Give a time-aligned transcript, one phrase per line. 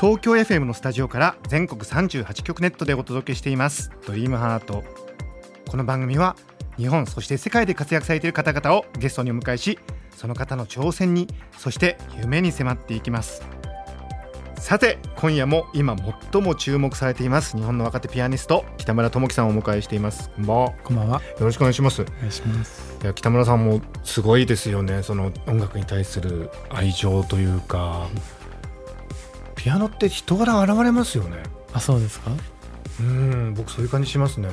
[0.00, 3.90] 東京 FM のスタジオから全国38局ネットでお届けしています。
[4.06, 4.82] ドリームハート。
[5.68, 6.36] この番組は
[6.78, 9.78] 日本そして世界で活躍されている方々をゲストにお迎えし
[10.16, 11.28] その方の挑戦に
[11.58, 13.42] そして夢に迫っていきます。
[14.56, 15.94] さて今夜も今
[16.32, 20.30] 最も注目されています日本の若手ピアニスト北村智樹さんをお迎えしています。
[20.30, 20.72] こんばんは。
[20.82, 21.20] こんばんは。
[21.20, 22.00] よろしくお願いします。
[22.00, 22.96] お願いします。
[23.02, 28.08] いや北村さんもすごいですよねその音楽に対する愛情というか、
[29.62, 31.42] ピアノって人柄現れますよね。
[31.74, 32.30] あそうですか？
[33.00, 34.48] うん僕そういう感じしますね。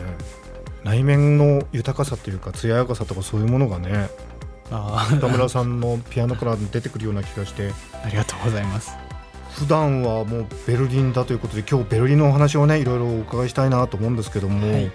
[0.83, 4.09] 内面の豊かさというか艶やかさとかそういうものがね
[5.17, 7.71] 北村さんのピアノから出てくるような気がして。
[8.03, 8.91] ありがとうございます。
[9.53, 14.91] 普段はもうベルリンだということで今日ベルリンのお話をねいろいろお伺いしたいなと思うんですけども、はい、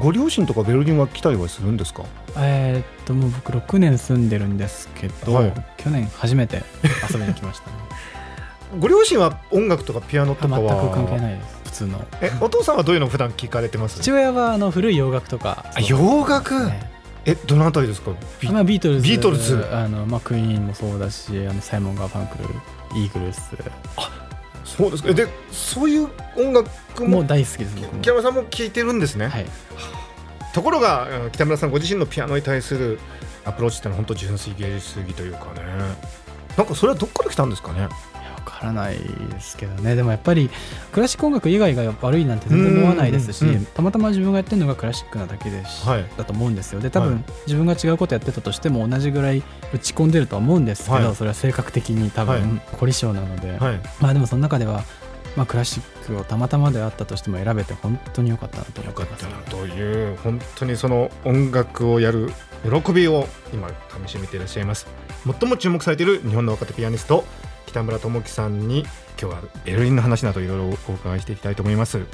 [0.00, 2.04] ご両親とかベルリンは来たりはするんですか？
[2.38, 6.62] えー、っともう僕6年住んでるんですけど、はい、去年初めて
[7.12, 7.76] 遊びに来ましたね
[8.78, 11.54] ご両親は音楽とかピアノとかは全く関係ないです。
[11.64, 12.04] 普通の？
[12.20, 14.00] えお父さんはどういうの普段聞かれてます？
[14.00, 15.64] 父親はあの古い洋楽とか。
[15.88, 16.90] 洋楽、ね
[17.26, 18.12] えどのあたりですか？
[18.40, 19.02] ビ,、まあ、ビートルズ。
[19.02, 19.66] ビートルズ。
[19.72, 23.40] あの、まあ、クイーンもそうだしあのサイモン・ガーファンクルイーグルス。
[23.96, 24.10] あ
[24.64, 25.12] そうですか。
[25.14, 29.46] でそういう音楽も大好きです北村さんも聴いてるんですね、はい、
[30.52, 32.98] ところが北村さんご自身のピアノに対する
[33.44, 35.62] アプローチってのは本当純粋芸術主義というかね。
[36.56, 37.88] なんかそれはどっから来たんですかね？
[38.44, 39.96] からないですけどね。
[39.96, 40.50] でもやっぱり
[40.92, 46.80] クラシック音楽以外が悪いなんて全然思わないですし、たまたま自分がやってるのがクラシックなだけです、はい、だと思うんですよ。
[46.80, 53.58] で多分、はい、自分が違うことやってたとしても同じぐらい打ち込んでるとは思うんですけど、はい、それは性格的に多分凝り性なので、
[54.00, 54.84] まあでもその中では
[55.36, 59.00] まあ、クラシックをたまたまであったとしても選べて本当に良かったなと思います。
[59.00, 62.30] よかったなという本当にその音楽をやる
[62.62, 64.86] 喜びを今かみしめていらっしゃいます。
[65.24, 67.24] 最も注目されている日本の若手ピアニスト
[67.74, 68.84] 北村智樹さんに
[69.20, 72.06] 今日はエルリンの話などいろいろお伺いしていきたいと思います。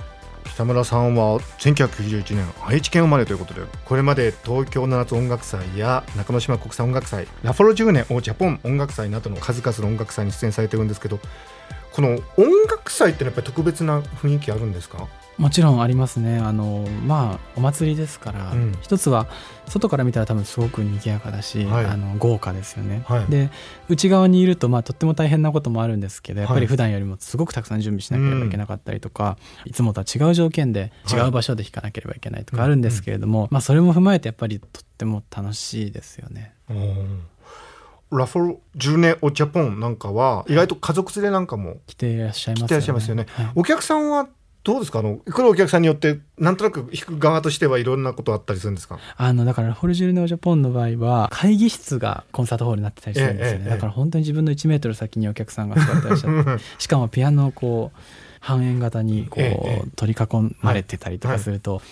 [0.46, 11.20] 北村さんは1991年愛知県生まれということでこれまで東京の夏音楽祭や中之島国際音楽祭ラフォロ10年オジャポン音楽祭などの数々の音楽祭に出演されてるんですけど
[11.92, 15.08] この音楽祭ってやっぱり特別な雰囲気あるんですか？
[15.40, 16.36] もちろんありますね。
[16.36, 19.26] あのまあお祭りですから、うん、一つは
[19.66, 23.48] 外から見たら多分すごく賑やかだし、はい、あの豪華ですよね、はい、で
[23.88, 36.52] 内側にいるとまあとっても大変なこともあるんですけどやっぱり普段よりもすごくたくさん準備しなければいけなかったりとか、うん、いつもとは違う条件で違う場所で弾かなければいけないとかあるんですけれども、はい、まあ、それも踏まえてやっぱりとっても楽しいですよね。
[38.10, 43.26] ラフォルジュネ・オ・ジャポンなんかは意外と家族連れなんかも来ていらっしゃいますよね。
[43.54, 44.28] お客さんは
[44.62, 44.98] どうですか？
[44.98, 48.98] あの来るお客さんによってなんとなく弾く側としてはいろんなことあったりするんですか？
[49.16, 57.98] あのだからホルジュルネオジャポンの場合は会議室がコンサートホールになってたりするんですよね、ええ、だから本当に自分の1メートル先にお客さんが座ってらっしゃってしかもピアノをこう
[58.40, 61.88] 半円型にこう、え、取り囲まれてたりとかすると、はいはい、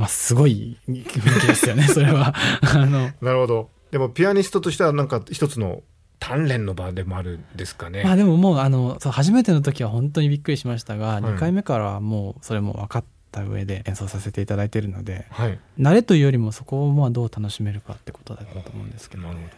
[0.00, 2.34] まあすごい雰囲気ですよねそれは。
[2.74, 3.70] あのなるほど。
[3.90, 5.82] でもピアニストとしてはなんか一つの
[6.20, 8.02] 鍛錬の場でもあるんですかね。
[8.04, 19.50] まあでももうあのそう初めての時は本当にびっくりしましたが、はい、2回目からはもうそれも分かった上で演奏させていただいているので、はい、慣れというよりもそこをまあどう楽しめるかってことだと思うんですけど、ね、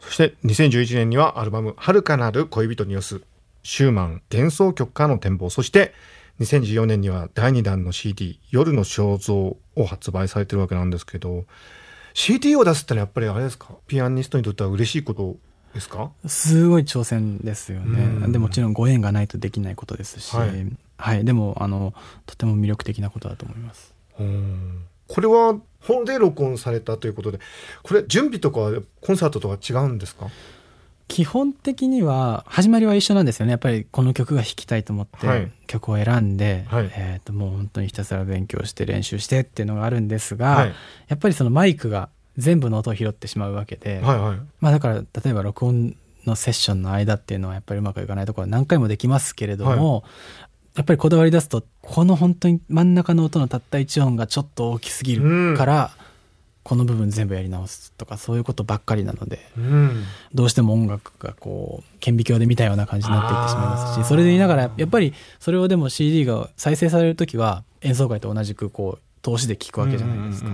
[0.00, 3.20] そして2011年にはアルバム「遥かなる恋人に寄す」
[3.62, 5.50] シューマン幻想曲からの展望。
[5.50, 5.92] そして
[6.40, 11.44] 2014年には第2弾の CD「夜の肖像」を発売されてるわけなんですけど
[12.14, 13.74] CD を出すってのはやっぱりあれですか？
[13.88, 15.36] ピアニストにとっては嬉しいこと
[15.74, 16.10] ですか？
[16.26, 18.28] すごい挑戦ですよね。
[18.32, 20.50] でもちろんご縁がないとできないことですし、はい、
[20.96, 21.94] はい、でもあの
[22.26, 23.94] とても魅力的なことだと思います。
[25.06, 27.38] これは本で録音されたということで、
[27.82, 30.26] これ準備とかコンサートとか違うんですか？
[31.06, 33.52] 基本的には始まりは一緒なんですよね。
[33.52, 40.74] やっぱりこの曲が弾きたいと思って曲を選んで、はい、えー、ともう本当にひたすら勉強して練習してっていうのがあるんですが、はい、
[41.08, 50.02] やっぱりそのマイクが全部の音を拾ってしまうわけで、はいはい、まあ、だから例えば録音のセッションの間っていうのはやっぱりうまくいかないところは何回もできますけれども、はい、
[50.76, 55.90] やっぱりこだわり出すとこの本当に真ん中の音のたった1音がちょっと大きすぎるから、
[56.62, 70.50] この部分全部やり直すとかそういうことばっかりなので、うん、どうしても音楽がこう顕微鏡で見たような感じになっていってしまいますしそれで言いながらやっぱりそれをでも CD が再生される時は演奏会と同じくこう投資で聴くわけじゃないですか。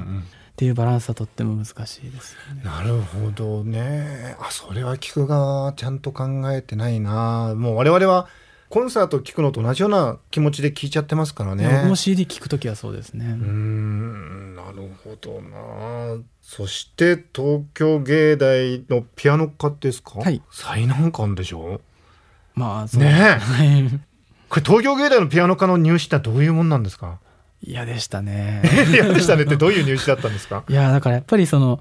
[0.55, 4.37] っていうバランスはとっても難しいです、ね、なるほどね。
[4.39, 7.55] あそれは聞く側ちゃんと考えてないな。
[7.57, 8.29] もう我々は
[8.69, 11.69] コンサート聴くのと同じような気持ちで聴いちゃってますからね。
[11.69, 13.27] 僕も CD 聴く時はそうですね。
[13.27, 16.23] うんなるほどな。
[16.41, 21.81] そして東京芸大のピアノ科ですか、はい、最難関でしょ？
[22.55, 23.41] まあね。
[24.49, 27.19] これ東京芸大のピアノ科の入試ってどういうもんなんですか？
[27.67, 28.63] 嫌でしたね。
[28.93, 30.65] 嫌でしたねってどういう入試だったんですか？
[30.69, 31.81] いやだからやっぱりその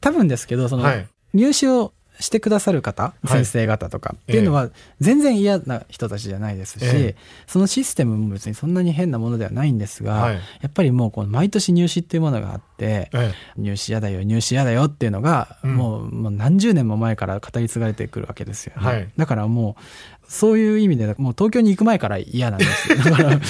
[0.00, 0.86] 多分ですけどその、
[1.32, 4.70] 入試をしてくださる方、先生方とかっていうのは
[5.00, 7.16] 全然嫌な人たちじゃないですし、え
[7.46, 18.86] そのシステムも別にそんなに変なものではないんですが、はい、やっぱりもうこの毎年入試っていうものがあって、え、入試嫌だよ入試嫌だよっていうのがもう,、もう何十年も前から語り継がれてくるわけですよ、ね。
[18.86, 19.82] はい、だからもう
[20.28, 22.98] そういう意味でもう東京に行く前から嫌なんですよ。
[23.02, 23.40] だから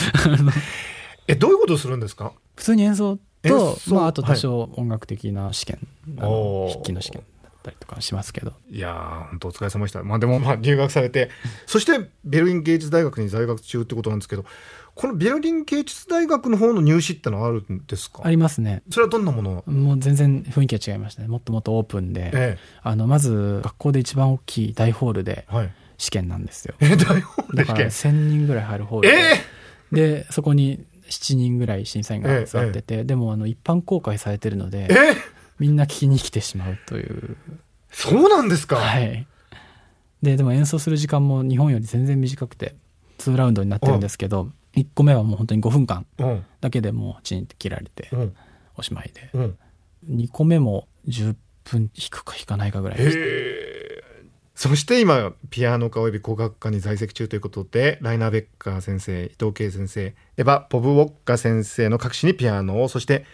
[1.28, 2.32] えどういうことするんですか？
[2.56, 5.78] 普通に演奏と、まあ、あと多少音楽的な試験、
[6.18, 6.26] は
[6.68, 8.52] い、筆記の試験だったりとかしますけど。
[8.70, 10.02] いや本当お疲れ様でした。
[10.02, 11.30] まあでもまあ留学されて
[11.66, 14.44] そしてベルリン芸術大学に在学中ってことなんですけど
[14.94, 18.20] このベルリン芸術大学の方の入試ってのはあるんですか？
[18.24, 18.82] ありますね。
[18.90, 19.64] それはどんなもの？
[19.66, 21.28] もう全然雰囲気が違いましたね。
[21.28, 25.46] もっともっとオープンで、ええ、あのまず学校で一番大きい大ホールで
[25.98, 34.88] 試験なんですよ、はい、え大ホールで試験？1000人ぐらい入るホールで、えー、でそこに7人ぐらい審査員が座ってて、ええ、でもあの一般公開されてるので、
[35.58, 37.36] みんな聞きに来てしまうという。
[37.90, 38.76] そうなんですか？
[38.76, 39.26] はい。
[40.22, 42.74] ででも演奏する時間も日本より全然短くて
[43.18, 46.06] 2ラウンドになってるんですけど1個目はもう本当に5分間
[46.62, 48.08] だけでもうチンって切られて
[48.76, 49.58] おしまいで、うん、
[50.08, 53.18] 2個目も10分弾くか弾かないかぐらいでした
[54.54, 63.24] そして今ピアノ科及び工学科に在籍中ということでライナー・ベッカー先生伊藤圭先生エヴァ・ポブ・ウォッカ先生の各地にピアノをそして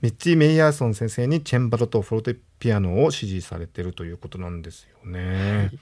[0.00, 5.58] ミッチー・メイヤーソン先生にチェンバロとフォルテピアノを指示されてるということなんですよね。
[5.58, 5.78] はい、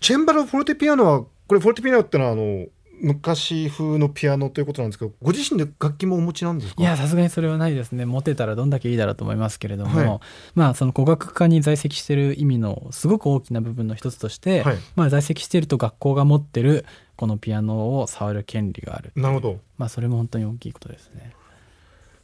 [0.00, 2.66] チェンバロ・フォルテピアノはこれフォルテピアノってのはあの
[2.98, 6.82] 昔風のピアノということなんですけどご自身で楽器もお持ちなんですか？
[6.82, 8.04] いやさすがにそれはないですね。
[8.06, 10.20] 持てたらどんだけいいだろうと思いますけれども、はい、
[10.54, 19.60] まあその語学科に在籍している意味のすごく大きな部分の一つとして、はい、まあ在籍していると学校が持ってるこのピアノを触る権利があるなるほど。
[19.78, 21.32] まあそれも本当に大きいことですね。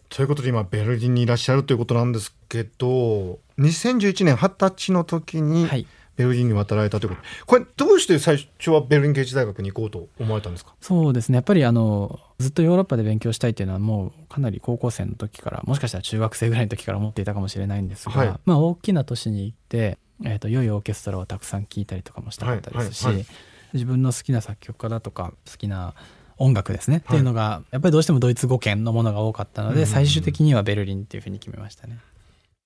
[0.08, 5.86] ということで今ベルリンにいらっしゃるということなんですけど2011年二十歳の時に、はい
[6.16, 7.22] ベルリンに渡られたということ。
[7.46, 10.74] これどうして最初はベルリン芸術大学に行こうと思われたんですか？
[10.80, 11.36] そうですね。
[11.36, 23.34] やっぱりあのずっとヨーロッパで勉強したいっていうのはもうかなり高校生の時からもしかしたら中学生ぐらいの時から思っていたかもしれないんですが、はい、まあ、大きな都市に行って、えーと、良いオーケストラをたくさん聴いたりとかもしたかったですし、はいはいはい、
[23.74, 25.94] 自分の好きな作曲家だとか好きな
[26.38, 31.98] 音楽ですね、っていうのがやっぱりどうしてもドイツ語圏のものが多かったので、最終的にはベルリンっていうふうに決めましたね。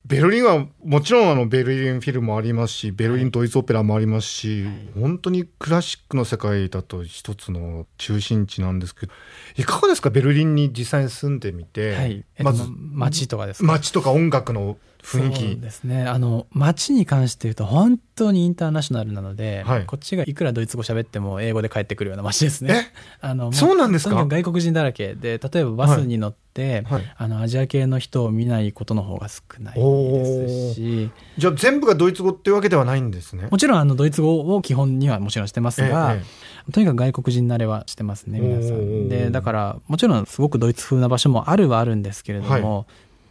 [0.06, 9.12] ベルリンはもちろんあのベルリンフィルもありますしベルリンドイツオペラもありますし、はい、本当にクラシックの世界だと一つの中心地なんですけど
[9.56, 10.10] いかがですか？
[10.10, 13.72] ベルリンに実際に住んでみて、はい、まず街とかですか？
[13.72, 14.76] 街とか音楽の
[15.06, 15.60] 雰囲気。
[15.60, 16.04] ですね。
[16.04, 22.92] あの街に関して言うと本当にインターナショナルなので、はい、こっちがいくらドイツ語喋っても英語で帰ってくるような街ですね。
[23.20, 24.26] あのそうなんですか？
[24.26, 31.10] 外国人だらけで例えばバスに乗って、はい、あのアジア系の人を見ないことの方が少ないですし。
[31.38, 33.46] じゃあ全部がドイツ語っていうわけではないんですね。
[33.50, 36.22] もちろんあのドイツ語を基本にはもちろんしてますが、え
[36.68, 39.08] え、とにかく外国人慣れはしてますね皆さん。
[39.08, 42.86] でだからもちろんすごくドイツ風な場所もあるはあるんですけれども、はい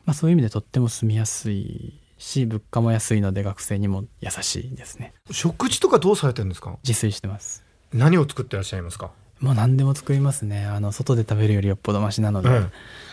[0.06, 5.14] まあ、そういう意味でとっても住みやすいし物価も安いので学生にも優しいですね。
[5.32, 6.78] 食事とかどうされてるんですか？
[6.84, 7.64] 自炊してます。
[7.94, 9.12] 何を作ってらっしゃいますか？
[9.40, 10.66] もう何でも作りますね。
[10.66, 12.72] あの外で食べるよりよっぽどマシなので、うん、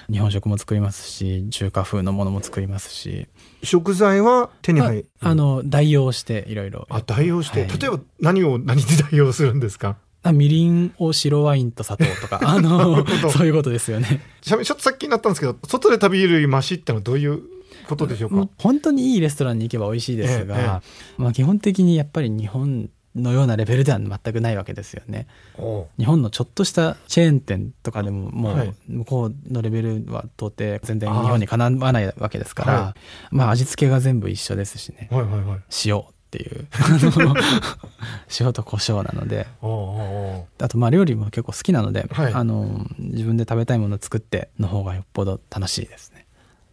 [0.09, 3.27] 日本食も作りますし中華風のものも作りますし。
[3.65, 5.09] 食材は手に入る？
[5.21, 9.97] あの代用していろいろあ代用して、はい、例えば何を何で代用するんですか？
[10.31, 14.21] みりんを白ワインと砂糖とか、 あの、そういうことですよね。
[14.41, 17.41] ちょっとさっきになったんですけど、外で食べるよりマシってのはどういう
[17.89, 18.49] ことでしょうか？
[18.59, 20.67] 本当にいいレストランに行けば美味しいですが、ええ
[21.17, 25.27] まあ基本的にやっぱり日本のようなレベルでは全くないわけですよね。
[25.99, 32.95] 日本のちょっとしたチェーン店とかでももう向こうのレベルは到底全然日本にかなわないわけですから、
[33.31, 35.09] まあ味付けが全部一緒ですしね。
[35.11, 36.67] はいはいはい、塩っていう。
[38.41, 39.47] 塩と胡椒なので。
[39.61, 46.27] あとまあ料理も結構好きなので、はい、あの自分で食べたいものを作っての方がよっぽど楽しいですね。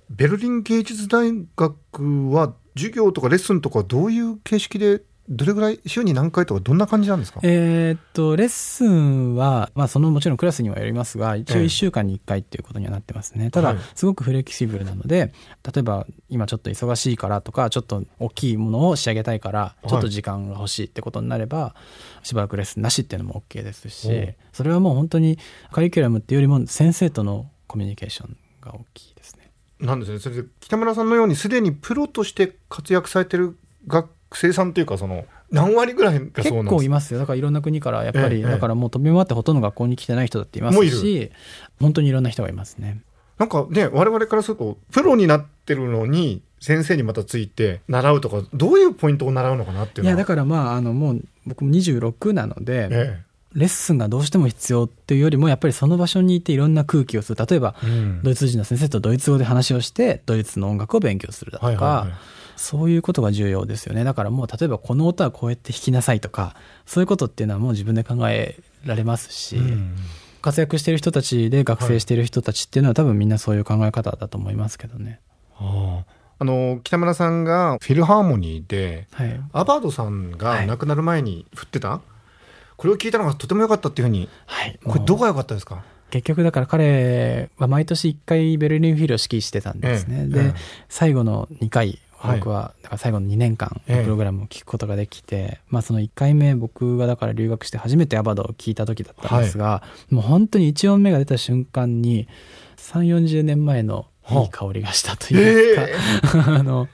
[0.09, 7.39] ベルリン芸術大学は授業とかレッスンとかどういう形式でどれぐらい週に何回とかどんな感じなんですか？
[7.43, 15.31] えっとレッスンは、まあ、そのもちろんクラスにはよりますが一応1週間に1回っていうことにはなってますね、ええ、ただ、すごくフレキシブルなので
[15.63, 21.75] 例えば今ちょっと忙しいからとかちょっと大きいものを仕上げたいからちょっと時間が欲しいってことになれば、は
[22.24, 25.38] い、しばらくレッスンなしっていうのも OK ですしそれはもう本当に
[25.71, 29.51] カリキュラムっていうよりも先生とのコミュニケーションが大きいですね。
[29.79, 30.19] なんですね。
[30.19, 33.57] それで北村さんのようにすでにプロとして活躍されてる
[33.88, 37.19] 学生さんというかその何割ぐらいが結構いますよ。
[37.19, 41.31] だからいろんな国からやっぱり、ええ、だからもう飛び回ってほとんど学校に来てない人だっていますし
[41.79, 43.01] 本当にいろんな人がいますね。
[43.38, 64.03] なんかね我々からするとプロになってるのに先生にまたついて習うとかどういうポイントを習うのかなっていういやだからまああのもう僕も26なので、えレッスンがどうしても必要っていうよりもやっぱりその場所にいていろんな空気をする例えば、うん、ドイツ人の先生とドイツ語で話をしてドイツの音楽を勉強するだとか、はいはいはいそういうことが重要ですよね。
[64.03, 69.95] だからもう例えばこの音はこうやって弾きなさいとか、そういうことっていうのはもう自分で考えられますし、うん、
[70.41, 75.21] 活躍している人たちで学生している人たちっていうのは、多分みんなそういう考え方だと思いますけどね。
[75.53, 76.13] はあ。
[76.41, 81.99] あの北村さんがフィルハーモニーで、はい、アバードさんが亡くなる前に振ってた、はい、
[82.77, 85.83] これを聞いたのがとても良かったっていうふうに、はい、これどこが良かったですか？
[86.11, 90.53] 結局だから彼は毎年1回ベルリンフィルを指揮してたんですね、ええ、で、え、
[90.87, 102.27] 最後の2回僕はだから最後の2年間プログラムを聞くことができて、ええ、まあその1回目僕がだから留学して初めてアバドを聞いた時だったんですが、はい、もう本当に1音目が出た瞬間に
[102.77, 106.88] 3 4 0年前のいい香りがしたというか、えー、 あの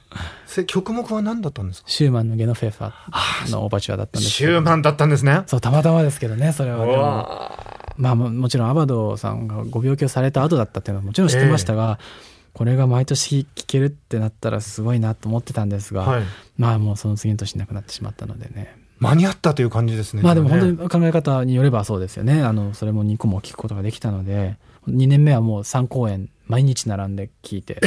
[0.68, 1.90] 曲目は何だったんですか？
[1.90, 5.42] シューマンのゲノフェーファのオーバチュアだったんですシューマンだったんですね。
[5.48, 7.52] そうたまたまですけどねそれは。
[7.98, 16.24] まあもちろんアバドさんがご病気をされた後だったっていうのはもちろん知ってましたが、えーこれが毎年聴けるってなったらすごいなと思ってたんですが、はい、
[16.58, 18.78] まあもうその次の年なくなってしまったのでね。
[18.98, 22.42] 間に合ったという感じですねまあでも本当に考え方によればそうですよね。
[22.42, 24.58] あのそれも2個も聞くことができたので
[24.88, 27.82] 2年目はもう3公演毎日並んで聞いて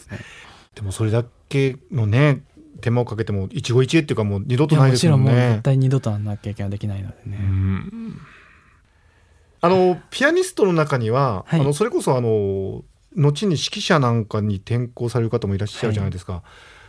[0.74, 2.42] でもそれだけのね
[2.82, 5.12] 手間をかけても一期一会っていうかもう二度とないですね。
[5.12, 7.38] もちろんもう絶対二度とあんな経験はできないのでね。
[9.62, 12.84] あのピアニストの中には、はい、あのそれこそあの
[13.16, 16.42] 後に指揮者なんかに転校される方もいらっしゃるじゃないですか、はい、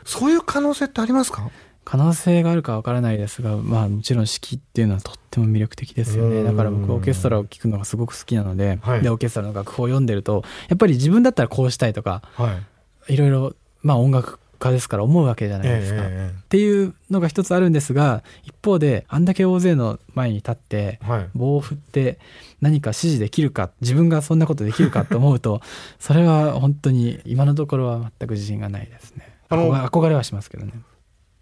[0.06, 1.50] そういう可能性ってありますか？
[1.84, 6.44] 可能性があるかわからないですが、まあもちろん指揮っていうのはとっても魅力的ですよね。
[6.44, 12.60] だから僕オーケストラを聴くのがすごく好きなので、はい、で、オーケストラの楽譜を読んでると、やっぱり自分だったらこうしたいとか、は
[13.08, 13.54] い、いろいろ、
[13.84, 16.08] まあ音楽家ですから思うわけじゃないですか、っ
[16.50, 21.00] ていうのが一つあるんですが一方であんだけ大勢の前に立って
[21.34, 22.20] 棒を振って
[22.62, 25.62] 何か指示できるか自分がそんなことできるかと思うと
[26.00, 30.74] それは本当に今のところは全く自信がないですね憧れはしますけどね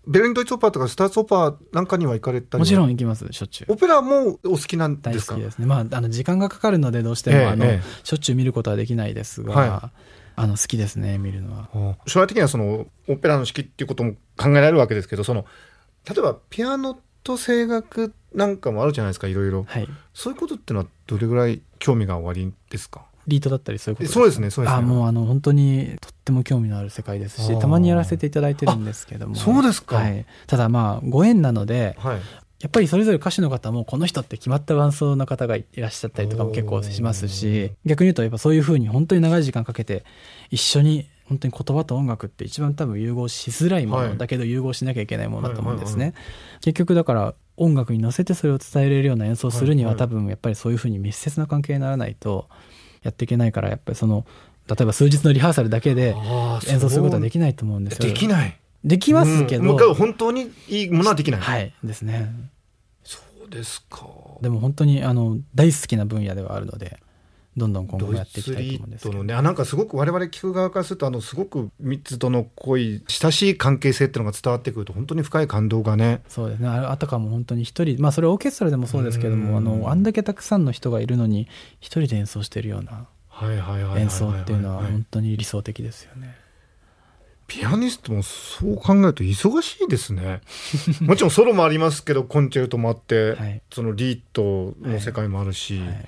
[0.05, 7.65] ベルリンドイツオペラとかスターツオペラなんかには行かれたりもちろん行きますしょっちゅうオペラもお好きなんですか大好きですねまああの時間がかかるのでどうしても、えー、あの、
[8.03, 11.97] しょっちゅう見ることはできないですが、はいあの好きですね見るのは。
[12.07, 15.45] 将来的にはそのオペラの式っていうことも考えられるわけですけどその
[16.09, 23.05] 例えばピアノと声楽なんかもあるじゃないですかいろいろ、はい、そういうことっていうのはどれぐらい興味がおありですか？
[23.25, 24.79] リートだったりそういうことそうですねそうですね。
[24.79, 29.35] あもうあの本当にとっても興味のある世界ですしたまにやらせていただいてるんですけども。
[29.35, 32.21] そうですか、はい、ただまあご縁なので、はい、
[32.59, 40.03] やっぱりそれぞれ歌手の方もこの人って決まった伴奏の方がいらっしゃったりとかも結構しますし逆に言うとやっぱそういうふうに本当に長い時間かけて
[40.49, 46.13] 一緒に本当に言葉と音楽って一番多分融合しづらいものだけど融合しなきゃいけないものだと思うんですね。
[46.61, 52.49] 結局だから音楽に乗せてそれを伝えれるような演奏するには多分やっぱりそういうふうに密接な関係にならないと
[53.03, 54.25] やっていけないからやっぱりその
[54.67, 56.15] 例えば数日のリハーサルだけで
[56.67, 58.07] 演奏することはできないと思うんですよ。
[58.07, 61.41] できないできますけど、うん、本当にいいものはできない。
[61.41, 62.33] はいですね。
[63.53, 64.07] ですか
[64.41, 66.99] でも本当にあの大好きな分野ではあるので
[67.55, 69.23] どんどん今後もやっていきたいと思うんですけど。
[69.23, 76.21] ね、あなんかすごく我々聞く側からするとあのすごく密度の濃い親しい関係性っていうのが伝わってくると本当に深い感動がね。
[76.27, 76.67] そうですね。
[76.67, 81.47] あたかも本当に一人まあそれオーケストラでもそうですけどもあのあんだけたくさんの人がいるのに
[81.79, 83.07] 一人で演奏しているような
[83.97, 86.43] 演奏っていうのは本当に理想的ですよね。
[87.47, 90.41] ピアニストもそう考えると忙しいですね。
[91.01, 96.07] もちろんソロもありますけどコンチェルトもあって、はい、そのリートの世界もあるし、はいはい、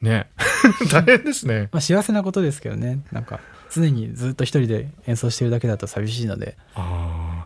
[0.00, 0.28] ね。
[0.92, 3.00] 大変ですね、まあ、幸せなことですけどね。
[3.12, 3.40] なんか
[3.70, 6.56] 常にずっと一人で演奏してるだけだと寂しいので。
[6.74, 7.44] あ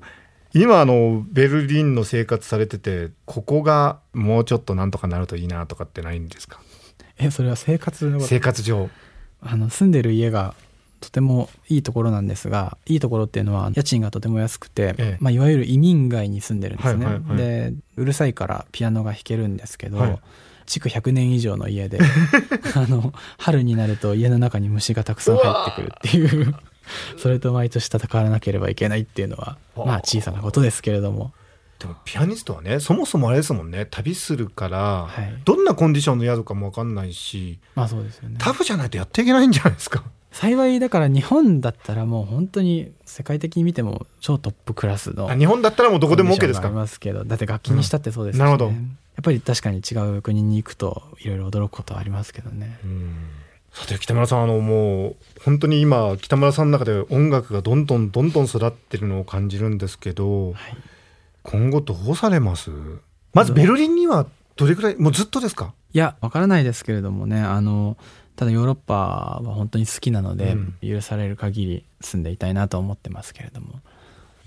[0.54, 6.61] 今あのベルリンの生活されててここがもうちょっとなんとかなるといいなとかってないんですか？
[7.18, 8.90] えそれは生活生活上。
[9.40, 10.54] あの住んでる家が
[11.00, 20.21] とてもいいところなんですがいいところっていうのは家賃がとても安くて、ええ、まあ、いわゆる移民街に住んでるんですね、でうるさいからピアノが弾けるんですけど、はい
[20.66, 21.99] 築100年以上の家で
[22.75, 26.54] あの春になると家の中に虫がたくさん入ってくるっていう
[27.19, 31.33] それと毎年戦わなければいけないっていうのはまあ小さなことですけれども。
[31.78, 33.87] でもピアニストはねそもそもあれですもんね。
[33.90, 40.04] 旅するから、はい、どんなコンディションの宿かも分かんないし、まあそうですよね、タフじゃないとやっていけないんじゃないですか。
[40.33, 46.67] 幸いだから日本だったらもう本当に世界的に見ても超トップクラスの日本だったらもうどこでも OK ですか？
[46.67, 48.45] ありますけどだって楽器にしたってそうですし、ね。
[48.45, 48.77] うん、なるほど。
[48.77, 52.79] やっぱり確かに違う国に行くといろいろ驚くことはありますけどね。
[53.73, 60.77] さて北村さんあのもう本当に今北村さんの中で音楽がどんどんどんどん育ってるのを感じるんですけど、はい、
[61.43, 62.71] 今後どうされます？
[63.35, 65.75] まずベルリンにはどれくらいもうずっとですか？
[65.95, 67.99] いやわからないですけれどもねあの
[68.37, 73.81] ただヨーロッパは本当に好きなので、うん、許される限り住んでいたいなと思ってますけれども。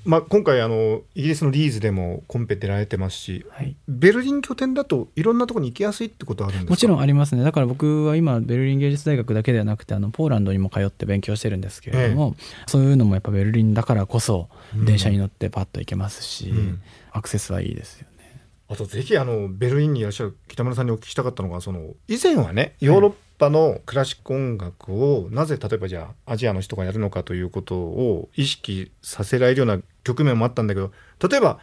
[0.04, 6.74] まあ、今回あのイギリスのリーズでもコンペ出られてますし、はい、ベルリン拠点だといろんなところに行きやすいってことはあるんですか？
[6.74, 7.44] もちろんありますね。
[7.44, 18.44] だから僕は今ベルリン芸術大学だけではなくてあのポーランドにも通って勉強してるんですけれども、ええ、そういうのもやっぱベルリンだからこそ電車に乗ってパッと行けますし、うん、アクセスはいいですよね。
[18.68, 30.92] あとぜひあのベルリンにいらっしゃる北村さんにお聞きしたかったのがその以前はねヨーロッパのクラシック音楽をなぜ例えばじゃあアジアの人がやるのかということを意識させられるような局面もあったんだけど
[31.27, 31.60] 例えば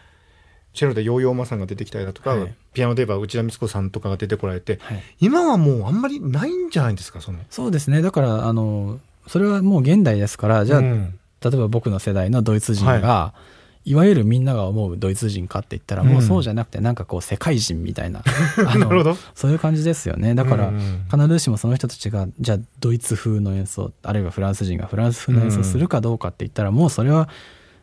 [0.74, 7.40] チェロでヨーヨーマさんが出てきたりだとか、はい、ピアノで言えば内田光子さんとかが出てこられて、はい、今はもうあんまりないんじゃないですかその。
[7.50, 8.00] そうですね。
[8.00, 13.52] だからあのそれはもう現代ですからじゃあ、うん、例えば僕の世代のドイツ人が、はい
[13.84, 18.22] いわゆるみんなが思うドイツ人かって言ったらもうそうじゃなくてなんかこう世界人みたいな
[18.66, 20.34] あのそういう感じですよね。
[20.34, 20.72] だから
[21.10, 27.28] 必ずしもその人たちがじゃあドイツ風の演奏あるいはフランス人がフランス風の演奏するかどうかって言ったらもうそれは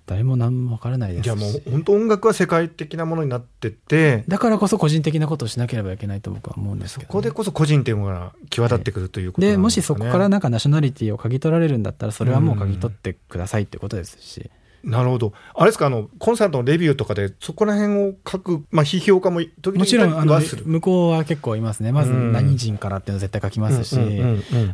[0.10, 14.50] 誰も何もわからないですいやもう本当音楽は世界的なものになっててだからこそ個人的なことをしなければいけないと僕は思うんですけど、ね、そこでこそ個人っていうのが際立ってくるということで、ね、もしそこからなんかナショナリティを嗅ぎ取られるんだったらそれはもう嗅ぎ取ってくださいってことですし、
[14.84, 15.34] なるほど。
[15.56, 21.92] あれですか、あの、コンサートのレビューとかで、そこら辺を書く、まあ、批評家も時々もちろん、あの、向こうは結構いますね。
[21.92, 23.98] まず、何人からっていうの絶対書きますし、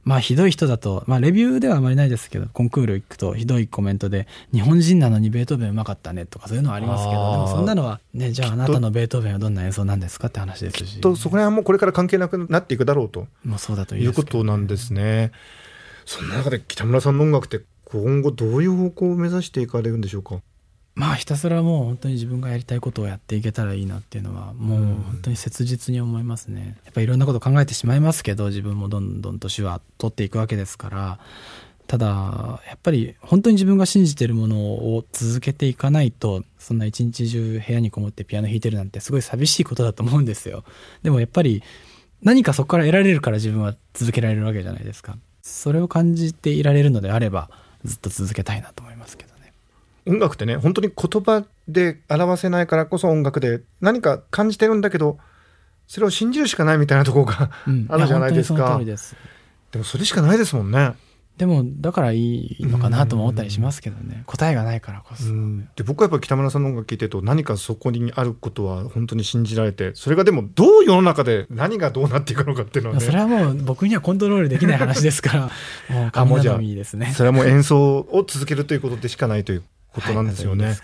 [0.04, 11.02] まあ、ひどい人だと、まあ、レビューではあまりないですけど、コンクール行くと、ひどいコメントで、日本人なのにベートーベンうまかったねとか、そういうのはありますけど、でもそんなのは、ね、じゃああなたのベートーベンはどんな演奏なんですかって話ですし。
[11.02, 13.28] と、そこら辺はもうこれから関係なくなっていくだろうと。
[13.44, 15.32] もうそうだということなんですね。
[16.06, 20.40] そんな中で北村さんの音楽って今後どういう方向を目指していかれるんでしょうか？
[20.96, 26.78] まあひたすらもう本当に自分がやりたいことをやっていけたらいいなっていうのはもう本当に切実に思いますね。
[26.86, 31.20] やっぱいろんなこと考えてしまいますけど自分もどんどん年は取っていくわけですから
[31.88, 40.64] ただやっぱり本当に自分が信じてるものを続けていかないとそんな一日中部屋にこもってピアノ弾いてるなんてすごい寂しいことだと思うんですよ。
[41.04, 41.62] でもやっぱり
[42.24, 45.18] 何かそこから得られるから自分は続けられるわけじゃないですか。
[45.42, 47.50] それを感じていられるのであれば
[47.86, 49.36] ずっと続けたいなと思いますけど。
[50.08, 55.18] 音楽ってね本当に言葉で表せないからこそ音楽で何か感じてるんだけど
[55.88, 58.82] それを信じるしかないみたいなところが、うん、あるじゃないですか。
[59.72, 60.96] でもそれしかないですもんね
[61.38, 64.24] でもだからいいのかなとも思ったりしますけどね。
[64.26, 65.26] 答えがないからこそ、
[65.76, 75.42] で僕はやっぱり北村さんの音楽聴いてると何かそこにあることは本当に信じられてそれがでもどう世の中で何がどうなっていくのかっていうのは、ね、それはもう僕にはコントロールできない話ですから
[75.94, 77.12] もう神頼みですね。
[77.14, 80.66] それはもう演奏を続けるということでしかないということなんですよね。
[80.68, 80.76] はい、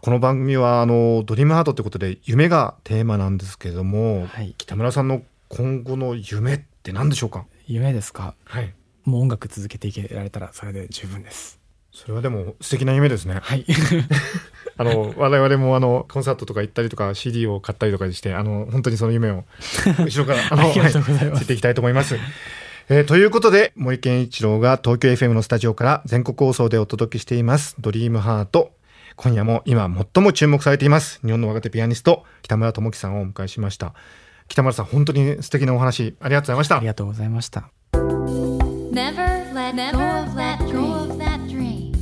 [0.00, 7.44] この番組はあのドリームハートということで夢がテーマなんですけれども、はい、北村さんの今後の夢って何でしょうか？
[7.68, 8.34] 夢ですか？
[8.44, 8.74] はい
[9.06, 11.58] もう音楽続けていけられたらそれで十分です
[11.92, 13.64] それはでも素敵な夢ですねはい
[14.76, 19.44] あの我々もあのコンサートとか行ったりとか CD を買ったりとかしてあの本当にその夢を
[19.98, 22.16] 後ろから あのありがとうございます、はい、ていきたいと思います
[22.88, 28.70] えー、ということで、森健一郎が東京 FM のスタジオから全国放送でお届けしています、ドリームハート。
[29.16, 33.92] 今夜も今最も注目されています、日本の若手ピアニスト、北村智樹さんをお迎えしました。
[34.46, 36.76] 北村さん、本当に素敵なお話、ありがとうございました。
[36.76, 37.70] ありがとうございました。
[38.92, 41.92] Never let go of that dream.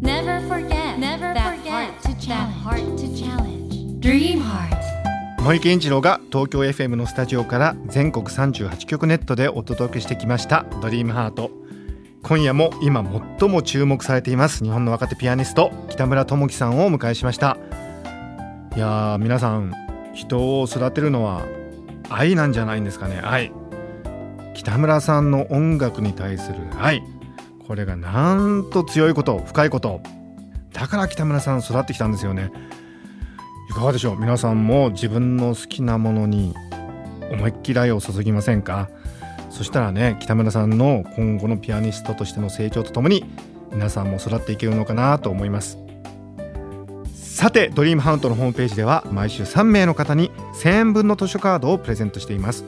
[0.00, 4.00] Never forget, never forget that heart to challenge.
[4.00, 4.74] Dream heart.
[5.42, 11.50] 森健一郎が東京 FM のスタジオから全国38局ネットでお届けしてきました「ドリームハート。
[12.22, 13.04] 今夜も今
[13.38, 14.64] 最も注目されています。
[14.64, 17.56] 日本の若手ピアニスト北村智樹さんをお迎えしました。
[18.76, 19.72] いや皆さん
[20.14, 21.42] 人を育てるのは
[22.08, 23.20] 愛なんじゃないんですかね。
[23.24, 23.52] 愛
[24.54, 27.02] 北村さんの音楽に対する愛。
[27.66, 30.00] これがなんと強いこと深いこと。
[30.72, 32.50] だから北村さん育ってきたんですよね。
[33.70, 34.18] いかがでしょう？
[34.18, 36.54] 皆さんも自分の好きなものに
[37.30, 38.88] 思いっきり愛を注ぎませんか？
[39.50, 43.24] そしたらね北村さんの今後のピアニストとしての成長とともに
[43.72, 45.78] 皆さんも育っていけるのかなと思います。
[47.14, 50.30] さてドリームハントのホームページでは毎週3名の方に
[50.62, 52.64] 1000円分の図書カードをプレゼントしています。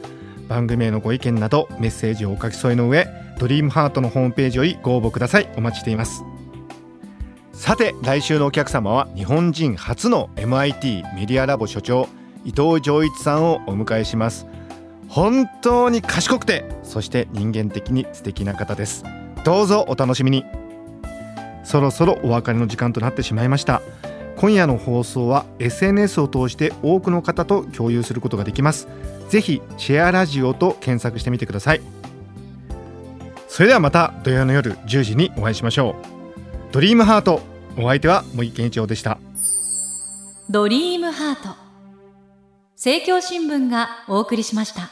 [0.48, 3.06] 番組へのご意見などメッセージをお書き添えの上
[3.38, 5.48] ドリームハートのホームページよりご応募ください。
[5.56, 6.24] お待ちしています。
[7.52, 12.08] さて来週のお客様は日本人初の MIT メディアラボ所長
[12.44, 14.46] 伊藤浄一さんをお迎えします。
[15.08, 19.04] 本当に賢くてそして人間的に素敵な方です。
[19.44, 20.44] どうぞお楽しみに。
[21.64, 23.82] そろそろお別れの時間となってしまいました。
[24.36, 28.86] 今夜の放送は SNS を通して多くの方と共有することができます。
[29.28, 31.80] ぜひシェアラジオと検索してみてください。
[33.48, 35.96] それではまた土曜の夜10時にお会いしましょ
[36.70, 36.72] う。
[36.72, 37.40] ドリームハート
[37.78, 39.18] お相手は森健一郎でした。
[40.50, 41.56] ドリームハート。
[42.74, 44.90] 政教新聞がお送りしました。